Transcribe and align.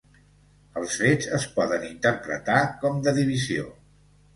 Els 0.81 0.95
fets 1.01 1.29
es 1.39 1.47
poden 1.59 1.87
interpretar 1.91 2.59
com 2.83 3.01
de 3.09 3.19
divisió. 3.23 3.73